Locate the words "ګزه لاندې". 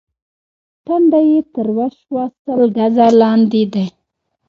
2.77-3.63